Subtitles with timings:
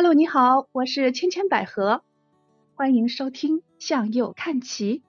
[0.00, 2.04] Hello，你好，我是千千百合，
[2.76, 5.02] 欢迎收听向右看齐。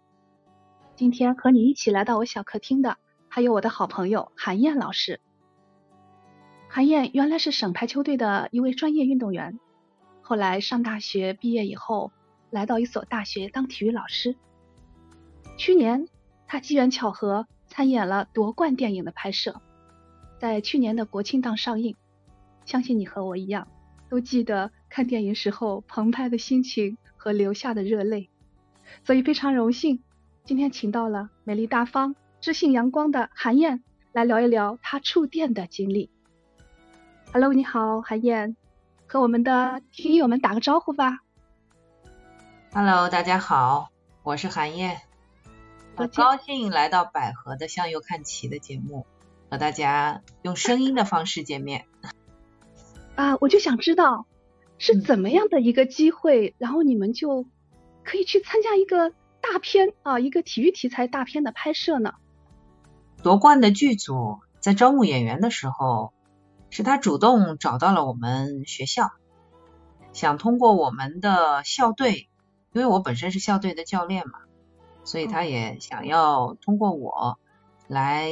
[0.96, 2.98] 今天和你一起来到我小客厅的，
[3.28, 5.22] 还有我的好朋友韩燕老师。
[6.68, 9.60] 韩燕原来是省排球队的一位专业运动员，
[10.24, 12.12] 后来上大学毕业以后，
[12.50, 14.36] 来到一所大学当体育老师。
[15.56, 16.08] 去年，
[16.48, 19.62] 他机缘巧合参演了夺冠电影的拍摄，
[20.40, 21.96] 在去年的国庆档上映。
[22.66, 23.68] 相信你和我一样，
[24.10, 28.30] 都记得看电影时候澎湃的心情和流下的热泪。
[29.04, 30.04] 所以非常荣幸，
[30.44, 36.10] 今天请到了美丽大方、知性阳光的韩燕来聊一聊她触电的经历。
[37.32, 38.56] Hello，你好，韩燕，
[39.06, 41.20] 和我们的听友们打个招呼吧。
[42.74, 43.90] Hello，大家好，
[44.24, 45.02] 我是韩燕。
[45.96, 49.06] 很高兴来到百合的向右看齐的节目，
[49.52, 51.86] 和大家用声音的方式见面。
[53.20, 54.26] 啊，我就想知道
[54.78, 57.46] 是怎么样的一个机会，然后你们就
[58.06, 59.10] 可以去参加一个
[59.42, 62.14] 大片啊，一个体育题材大片的拍摄呢？
[63.22, 66.14] 夺冠的剧组在招募演员的时候，
[66.70, 69.12] 是他主动找到了我们学校，
[70.14, 72.30] 想通过我们的校队，
[72.72, 74.40] 因为我本身是校队的教练嘛。
[75.04, 77.38] 所以他也想要通过我
[77.90, 78.32] 来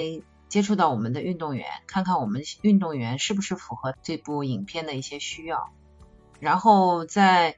[0.50, 5.70] 接触到我们的运动员，看看我们运动员是不是符合这部影片的一些需要。
[6.40, 7.58] 然后在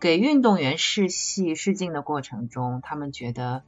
[0.00, 3.62] 给运动员试戏试镜的过程中，他们觉得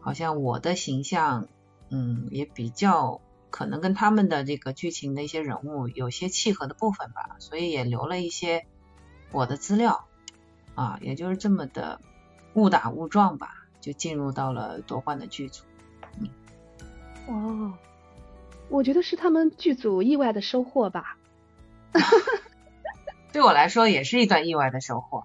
[0.00, 1.48] 好像我的形象，
[1.90, 8.66] 嗯，也比较可能跟他们的这个剧情的一些人物有些契合的部分吧，所以也留了一些
[9.32, 10.06] 我的资料
[10.74, 12.00] 啊，也就是这么的
[12.54, 13.56] 误打误撞吧。
[13.80, 15.64] 就进入到了夺冠的剧组。
[17.26, 17.72] 哦，
[18.70, 21.18] 我觉得是他们剧组意外的收获吧。
[23.32, 25.24] 对我来说也是一段意外的收获。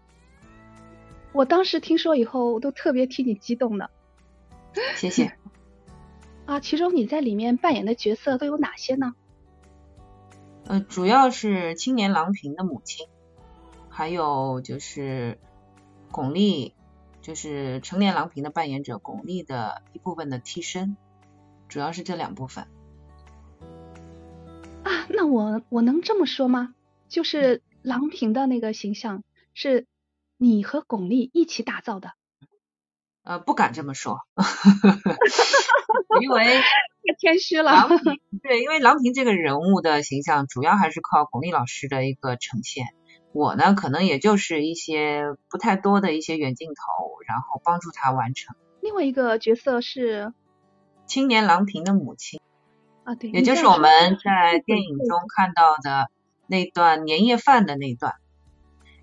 [1.32, 3.90] 我当时听说以后，我都特别替你激动呢。
[4.98, 5.38] 谢谢。
[6.46, 9.16] 啊，其中你在里面扮演的角色都有哪些呢？
[10.66, 13.08] 呃，主要是青年郎平的母亲，
[13.90, 15.40] 还有就是
[16.12, 16.74] 巩俐。
[17.22, 20.96] 就是成年郎平的扮演者巩俐的一部分的替身，
[21.68, 22.68] 主要是这两部分。
[25.16, 26.76] 啊，那我我能这么说吗？
[27.08, 29.86] 就是郎平的那个形象是
[30.38, 32.12] 你和巩俐一起打造的？
[33.24, 34.20] 呃，不敢这么说，
[36.22, 36.44] 因为
[37.08, 37.88] 太谦虚了。
[38.44, 42.86] 对，因为郎平这个人物的形象主要还是靠巩俐老师的一个呈现。
[43.32, 48.56] 我呢，可能也就是一些不太多的一些远镜头，然后帮助他完成。
[48.82, 50.34] 另外一个角色是
[51.08, 52.40] 青年郎平的母亲
[53.06, 56.10] 啊，对，也就是我们在电影中看到的
[56.48, 58.16] 那段年夜饭的那段。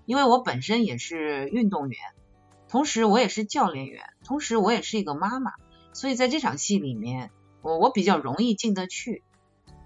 [0.05, 1.99] 因为我本身也是运动员，
[2.69, 5.53] 同时我也是教练员，同时我也是一个妈妈，
[5.93, 7.31] 所以在这场戏里面，
[7.63, 9.23] 我我比较容易进得去。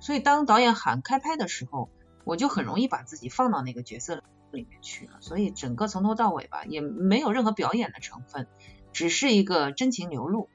[0.01, 1.89] 所以当导演喊开拍的时候，
[2.25, 4.22] 我就很容易把自己放到那个角色里。
[4.50, 8.47] 里面去了，所以整个从头到尾吧，也没有任何表演的成分，
[8.94, 10.47] 只是一个真情流露。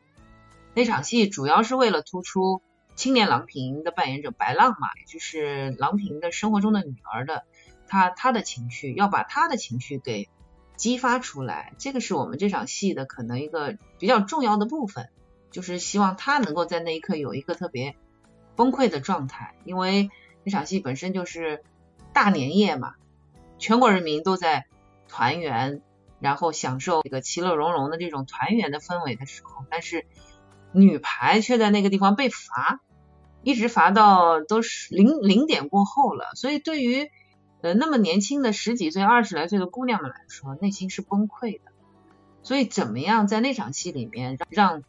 [0.75, 2.63] 那场戏主要是为了突出
[2.95, 7.45] 青年郎平的扮演者白浪嘛，就是郎平的生活中的女儿的，
[7.89, 10.29] 她她的情绪，要把她的情绪给
[10.77, 15.09] 激发出来，这个是我们这场戏的可能一个比较重要的部分，
[15.51, 17.97] 就是希望她能够在那一刻有一个特别
[18.57, 20.11] 崩溃的状态，因为
[20.45, 21.63] 那场戏本身就是
[22.13, 22.95] 大年夜嘛。
[23.59, 24.67] 全国人民都在
[25.07, 25.83] 团圆，
[26.19, 30.05] 然后享受这个其乐融融的这种团圆的氛围的时候，但是
[30.73, 32.81] 女排却在那个地方被罚，
[33.43, 36.33] 一直罚到都是零零点过后了。
[36.35, 37.11] 所以对于
[37.61, 41.73] 呃那么年轻的十几岁、二十来岁的姑娘们来说，内心是崩溃的。
[42.43, 44.83] 所以怎么样在那场戏里面让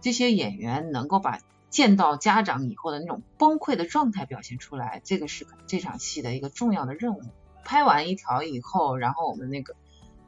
[0.00, 7.22] 这些演员能够把见到家长以后的那种崩溃的状态表现出来，这个是这场戏的一个重要的任务。
[7.64, 9.74] 拍完一条以后，然后我们那个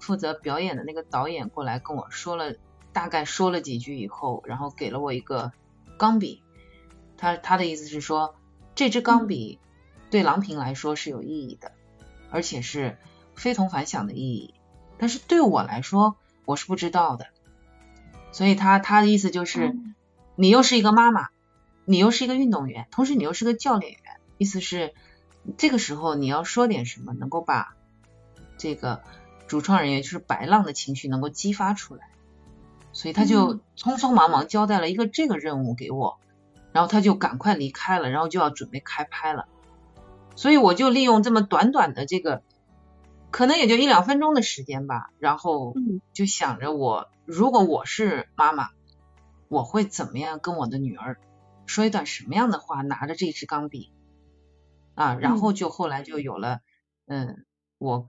[0.01, 2.57] 负责表演的那个导演过来跟我说了，
[2.97, 5.53] 大概说了几句以后，然后给了我一个
[5.99, 6.43] 钢笔。
[7.19, 8.35] 他他的意思是说，
[8.75, 9.59] 这支钢笔
[10.09, 11.73] 对郎平来说是有意义的，
[12.31, 12.97] 而且是
[13.35, 14.55] 非同凡响的意义。
[14.97, 16.17] 但是对我来说，
[16.47, 17.27] 我是不知道的。
[18.33, 19.77] 所以他他的意思就是，
[20.35, 21.29] 你又是一个妈妈，
[21.85, 24.01] 你又是一个运动员，同时你又是个教练员，
[24.39, 24.95] 意思是。
[25.59, 27.77] 这个时候你要说点什么，能够把
[28.57, 29.03] 这个
[29.47, 32.09] 主创人员就是白浪的情绪能够激发出来，
[32.97, 36.19] 所以他就匆匆忙忙交代了一个这个任务给我，
[36.73, 39.49] 然后他就赶快离开了，然后就要准备开拍了，
[40.35, 42.43] 所以我就利用这么短短的这个
[43.31, 45.75] 可能也就一两分钟的时间吧，然后
[46.15, 48.71] 就想着我如果我是妈妈，
[49.49, 51.19] 我会怎么样跟我的女儿
[51.67, 53.93] 说一段什么样的话，拿着这支钢笔。
[54.95, 56.61] 啊，然后就后来就有了，
[57.05, 57.45] 嗯，
[57.77, 58.09] 我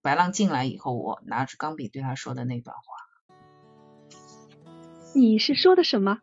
[0.00, 3.07] 白浪进来以后，我拿着钢笔对他说的那段话。
[5.18, 6.20] 你是说的什么？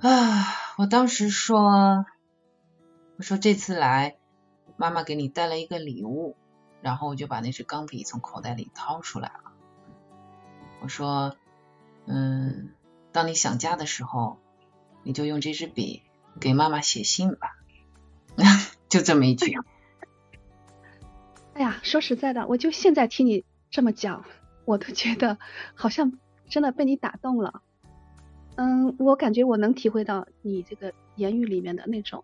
[0.00, 0.44] 啊，
[0.76, 2.04] 我当时说，
[3.16, 4.18] 我说这次来，
[4.76, 6.36] 妈妈给你带了一个礼物。
[6.82, 9.52] 然后我就把那支钢笔从口袋里掏出来了。
[10.80, 11.36] 我说，
[12.06, 12.72] 嗯，
[13.12, 14.38] 当你想家的时候，
[15.02, 16.02] 你就用这支笔
[16.40, 17.56] 给妈妈写信吧。
[18.88, 19.54] 就这么一句。
[21.52, 24.24] 哎呀，说实在的，我就现在听你这么讲，
[24.64, 25.38] 我都觉得
[25.74, 26.18] 好像
[26.50, 27.62] 真的被你打动了。
[28.56, 32.22] 嗯，我感觉我能体会到你这个言语里面的那种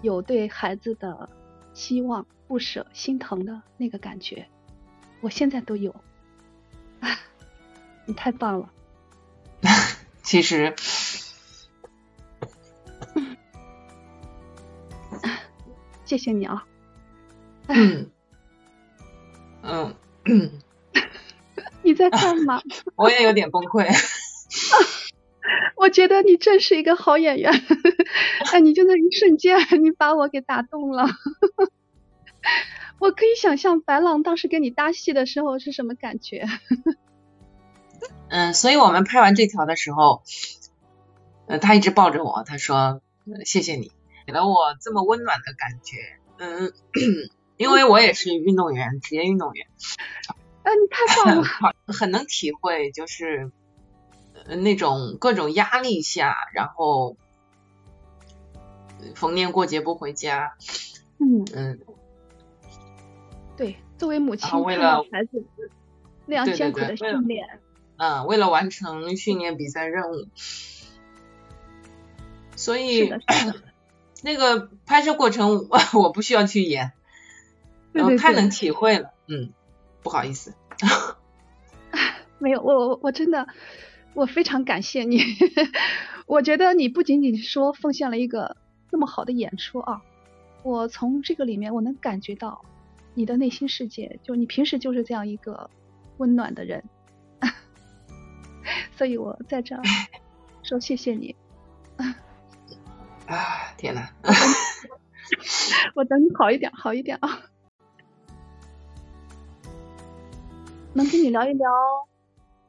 [0.00, 1.28] 有对孩子的
[1.74, 2.26] 希望。
[2.48, 4.46] 不舍、心疼的那个感觉，
[5.22, 5.94] 我现在都有。
[8.04, 8.70] 你太棒了。
[10.22, 10.74] 其实，
[16.04, 16.66] 谢谢你啊。
[17.68, 18.10] 嗯
[19.62, 19.94] 嗯，
[20.26, 20.61] 你
[22.10, 22.60] 在干嘛？
[22.96, 23.86] 我也有点崩溃。
[25.76, 27.52] 我觉得你真是一个好演员。
[28.52, 31.06] 哎，你就那一瞬间，你把我给打动了。
[32.98, 36.46] 我可以想象白狼当时跟你搭戏的时候是什么感觉。
[38.28, 40.22] 嗯，所以我们拍完这条的时候，
[41.46, 43.00] 呃，他一直抱着我，他说
[43.44, 43.90] 谢谢你，
[44.26, 45.96] 给了我这么温暖的感觉。
[46.38, 46.72] 嗯，
[47.56, 49.66] 因为我也是运动员，职业运动员。
[50.62, 51.44] 哎，你太棒了，
[51.92, 53.50] 很能体会，就是
[54.46, 57.16] 那种各种压力下，然后
[59.14, 60.54] 逢年过节不回家。
[61.18, 61.44] 嗯。
[61.54, 61.80] 嗯。
[63.56, 65.44] 对，作为母亲为了孩子
[66.26, 67.60] 那样艰苦的训练，
[67.96, 70.26] 嗯，为了完成训练比赛任务，
[72.56, 73.12] 所以
[74.24, 76.92] 那个拍摄过程 我不需要去演，
[77.92, 78.48] 我太能。
[78.48, 79.52] 体会了，嗯，
[80.02, 80.54] 不好意思，
[82.38, 83.48] 没有，我我我真的
[84.14, 85.20] 我非常感谢你，
[86.26, 88.56] 我觉得你不仅仅是说奉献了一个
[88.90, 90.02] 那么好的演出啊，
[90.62, 92.64] 我从这个里面我能感觉到。
[93.14, 95.68] 你的内心世界，就你平时就是这样一个
[96.16, 96.82] 温暖的人，
[98.96, 99.82] 所以我在这儿
[100.62, 101.36] 说谢谢你。
[103.26, 104.10] 啊，天哪！
[105.94, 107.42] 我等你好一点，好一点啊！
[110.94, 111.70] 能跟你聊一聊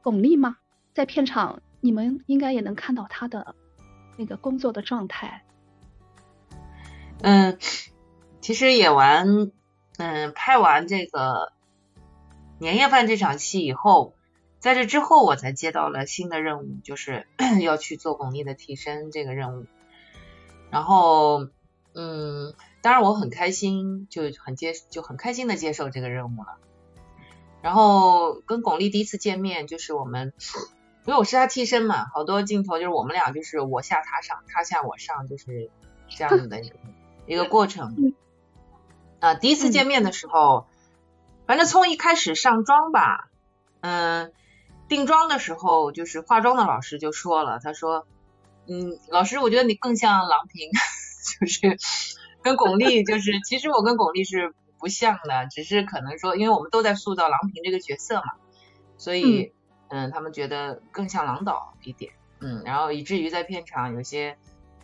[0.02, 0.56] 巩俐吗？
[0.92, 3.54] 在片场，你们应该也能看到她的
[4.16, 5.44] 那个工作的状态。
[7.20, 7.58] 嗯，
[8.40, 9.50] 其实演完。
[9.96, 11.52] 嗯，拍完这个
[12.58, 14.14] 年夜饭这场戏以后，
[14.58, 17.28] 在这之后我才接到了新的任务，就是
[17.62, 19.66] 要去做巩俐的替身这个任务。
[20.68, 21.46] 然后，
[21.94, 26.58] 嗯，当然我很开心，就很接就很开心的接受这个任务了。
[27.64, 30.34] 然后跟巩俐第一次见面，就是我们
[31.06, 35.70] 因为我是她替身嘛，好多镜头就是我们俩就是我下她上，她下我上，就是
[36.10, 36.76] 这样子的一个
[37.26, 38.12] 一个过程。
[39.18, 40.66] 啊，第一次见面的时候，
[41.46, 43.30] 反正从一开始上妆吧，
[43.80, 44.30] 嗯，
[44.86, 48.06] 定妆的时候，就是化妆的老师就说了，他说，
[48.66, 50.70] 嗯，老师，我觉得你更像郎平，
[51.40, 51.78] 就是
[52.42, 54.54] 跟巩俐，就是其实我跟巩俐是
[54.84, 58.34] 不像的，只是可能说，因为我们都在塑造郎平这个角色嘛，
[58.98, 59.54] 所以，
[59.88, 64.36] 嗯，他们觉得更像郎导一点，嗯，然后以至于在片场有些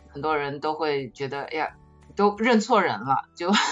[0.09, 1.75] 很多人都会觉得，哎呀，
[2.15, 3.51] 都认错人了，就。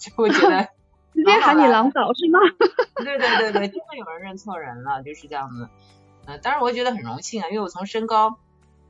[0.00, 0.66] 就会觉得
[1.12, 2.38] 直接喊你郎导是吗？
[3.04, 5.68] 对对对对，真的有人认错人了，就是这样子。
[6.24, 8.38] 嗯，当然我会觉得很荣幸啊，因为我从身高，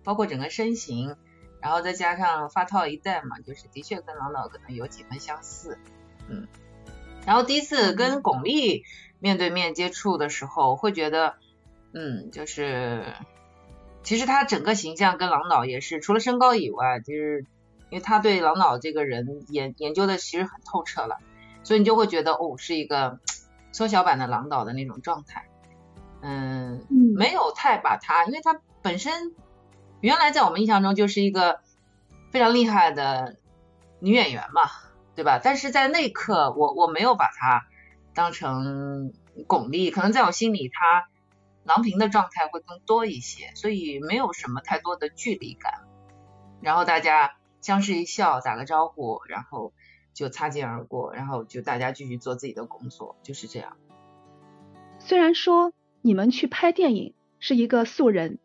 [0.04, 1.16] 包括整个身形，
[1.60, 5.78] 然后再加上发套一戴嘛，就是的确跟郎导可能有几分相似。
[6.28, 6.46] 嗯，
[7.26, 8.82] 然后第一次跟巩俐
[9.18, 11.34] 面对面接触的时候，会觉得，
[11.92, 13.04] 嗯，就是
[14.02, 17.46] 其实他整个形象跟郎导也是，除了身高以外，就是。
[17.92, 21.18] 因为他对郎导这个人研研究的其实很透彻了，
[21.64, 23.18] 所以你就会觉得哦，是一个
[23.72, 25.48] 缩小版的郎导的那种状态。
[26.22, 26.86] 嗯，
[27.16, 29.34] 没有太把他，因为他本身
[30.00, 31.58] 原来在我们印象中就是一个
[32.30, 33.34] 非常厉害的
[33.98, 34.70] 女演员嘛，
[35.20, 35.40] 对吧？
[35.42, 37.66] 但是在那一刻，我我没有把他
[38.14, 39.12] 当成
[39.46, 41.08] 巩俐，可能在我心里，他
[41.64, 45.82] 郎平的状态会更多一些，所以没有什么太多的距离感。
[46.62, 47.36] 然后大家。
[47.62, 49.74] 相视一笑，打个招呼，然后
[50.14, 53.76] 就擦肩而过，然后就大家继续做自己的工作，就是这样。
[54.98, 58.38] 虽然说你们去拍电影是一个素人，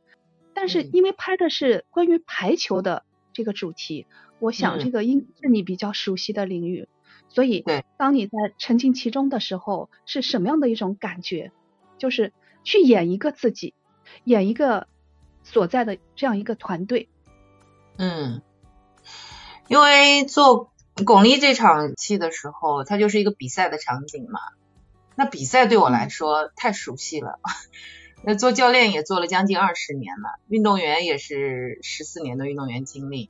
[0.53, 4.05] 但是因为拍的是关于排球的这个主题，
[4.39, 6.88] 我想这个应是你比较熟悉的领域，
[7.30, 7.63] 所以
[7.98, 11.51] 当你在沉浸其中的时候，是什么样的一种感觉？
[11.98, 13.74] 就是去演一个自己，
[14.25, 14.88] 演一个
[15.44, 17.08] 所在的这样一个团队。
[17.98, 18.42] 嗯，
[19.70, 20.74] 因为做
[21.06, 24.39] 巩俐这场戏的时候，它就是一个比赛的场景嘛。
[25.15, 27.39] 那比赛对我来说太熟悉了，
[28.22, 33.30] 那做教练也做了将近二十年了，运动员也是十四年的运动员经历，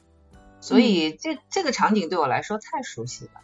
[0.66, 3.42] 所以这这个场景对我来说太熟悉了，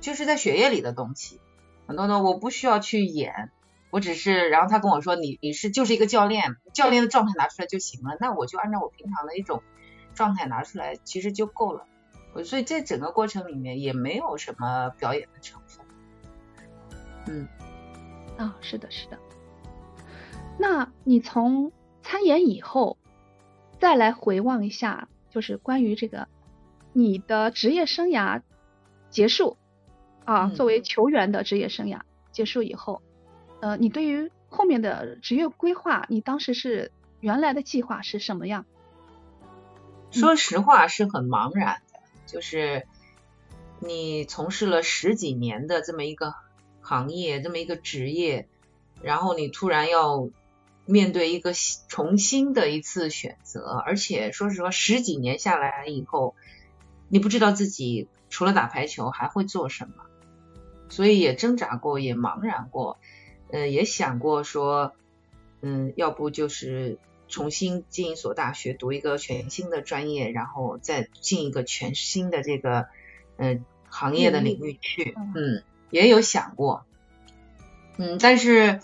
[0.00, 1.38] 就是在血液里的东西。
[1.86, 3.52] 很多的我不需要去演，
[3.90, 9.62] 我只是，然后他跟我说你你是就是一个教练，教练的状态拿出来就行了，那我就按照我平常的一种
[10.16, 11.86] 状态拿出来，其实就够了。
[12.34, 15.86] 我所以这整个过程里面也没有什么表演的成分。
[17.28, 17.46] 嗯，
[18.36, 19.16] 啊，是的，是的。
[20.58, 21.70] 那你从
[22.02, 22.98] 参演以后，
[23.78, 26.28] 再来回望一下，就是关于这个
[26.92, 28.42] 你的职业生涯
[29.08, 29.56] 结束
[30.24, 32.00] 啊，作为球员的职业生涯
[32.32, 33.00] 结束以后，
[33.60, 38.66] 呃，你对于后面的职业规划，你当时是原来的计划是什么样？
[40.10, 42.86] 说实话，是很茫然的，就是
[43.78, 46.34] 你从事了十几年的这么一个。
[46.82, 48.48] 行业这么一个职业，
[49.00, 50.28] 然后你突然要
[50.90, 51.52] 面对一个
[51.88, 56.34] 重新的一次选择，而且说实话，十几年下来以后，
[57.08, 60.04] 你不知道自己除了打排球还会做什么，
[60.88, 62.98] 所以也挣扎过，也茫然过，
[63.50, 64.92] 呃，也想过说，
[65.62, 72.88] 嗯，要不就是重新进一所大学读一个全新的专业，然后再进一个全新的这个
[73.36, 75.62] 嗯行业的领域去，嗯。
[75.92, 76.86] 也有想过，
[77.96, 78.78] 嗯，但是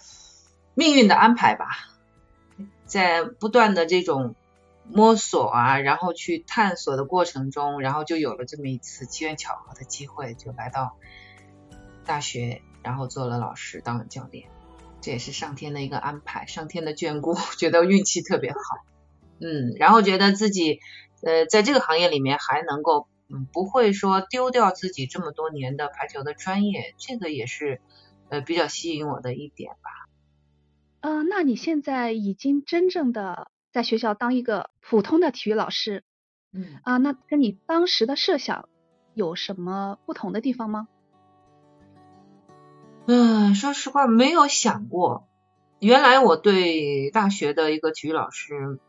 [0.75, 1.87] 命运的安排吧，
[2.87, 4.35] 在不断的这种
[4.91, 10.97] 摸索啊，然后去探索的过程中，然后就有了这么一次机缘巧合的机会，就来到
[12.05, 14.49] 大学，然后做了老师，当了教练，
[15.01, 18.59] 这也是上天的一个安排，上天的眷顾， 觉得运气特别好，
[19.41, 20.81] 嗯，然后觉得自己
[21.23, 23.09] 呃在这个行业里面还能够。
[23.29, 27.81] 嗯，不会说丢掉自己这么多年的排球的专业，这个也是
[28.29, 30.06] 呃比较吸引我的一点吧。
[31.01, 36.03] 嗯，那你现在已经真正的在学校当一个普通的体育老师，
[36.53, 38.69] 嗯啊，那跟你当时的设想
[39.15, 40.89] 有什么不同的地方吗？
[43.07, 45.29] 嗯，说实话没有想过，
[45.79, 48.81] 原来我对大学的一个体育老师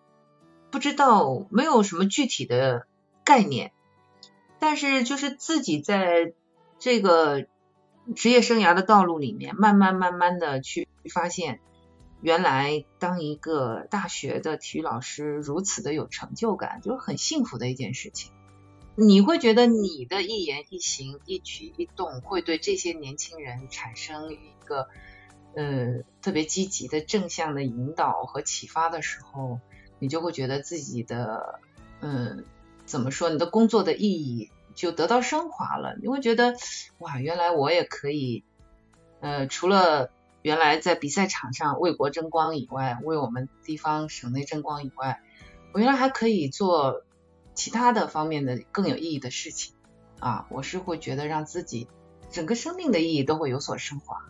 [0.72, 2.88] 不知道，没有什么具体的
[3.24, 3.72] 概念。
[4.60, 6.34] 但是就是自己在
[6.80, 7.46] 这个
[8.16, 11.60] 职业生涯的道路里面，慢慢慢慢的去发现，
[12.22, 18.32] 原来当一个大学的体育老师如此的有成就感，就是很幸福的一件事情。
[18.96, 24.88] 你会觉得你的一言一行、一举一动，会对这些年轻人产生一个
[25.56, 29.60] 呃特别积极的正向的引导和启发的时候，
[30.00, 31.60] 你就会觉得自己的
[32.02, 32.46] 嗯。
[32.86, 33.30] 怎么说？
[33.30, 35.98] 你的工作的意义就得到升华了。
[36.02, 36.56] 你会觉得，
[37.00, 38.46] 哇，原来我也可以，
[39.20, 40.10] 呃，除了
[40.42, 45.22] 原来在比赛场上为国争光以外，为我们地方省内争光以外，
[45.74, 47.04] 我原来还可以做
[47.54, 49.76] 其他的方面的更有意义的事情
[50.20, 50.48] 啊！
[50.50, 51.88] 我是会觉得让自己
[52.32, 54.30] 整个生命的意义都会有所升华。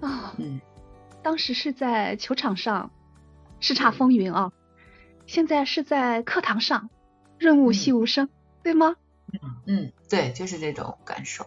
[0.00, 0.60] 啊，嗯，
[1.22, 2.90] 当时是在球场上
[3.60, 4.52] 叱咤风云啊。
[5.26, 6.90] 现在是在课堂上，
[7.38, 8.28] 润物细无声，
[8.62, 8.96] 对吗？
[9.32, 11.46] 嗯嗯，对，就是这种感受。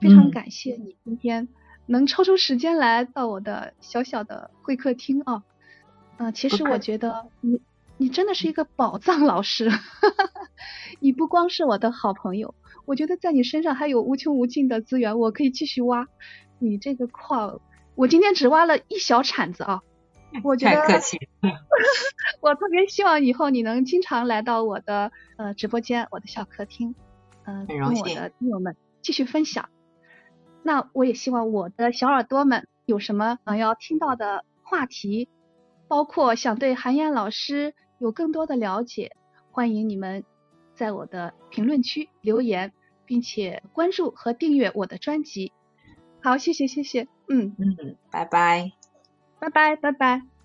[0.00, 1.48] 非常感谢你今天
[1.86, 5.42] 能抽出时间来到我的小小的会客厅啊。
[6.18, 7.60] 嗯，其实我觉得你
[7.96, 9.70] 你真的是一个宝藏老师，
[11.00, 16.06] 你不光是我的好朋友，我觉得在你身上还有无穷无尽的资源，我可以继续挖。
[16.58, 17.60] 你这个矿，
[17.94, 19.82] 我今天只挖了一小铲子啊。
[20.42, 21.18] 我觉得，太客气。
[22.42, 26.94] 我特别希望以后你能经常来到我的呃直播间，我的小客厅，
[27.44, 29.68] 嗯，跟我的听友们继续分享。
[30.68, 35.26] 那我也希望我的小耳朵们有什么想要听到的话题，
[35.88, 39.12] 包括想对韩燕老师有更多的了解，
[39.50, 40.24] 欢迎你们
[40.74, 42.74] 在我的评论区留言，
[43.06, 45.54] 并且关注和订阅我的专辑。
[46.22, 48.70] 好，谢谢谢谢，嗯嗯，拜拜。
[49.38, 50.37] 拜拜，拜拜。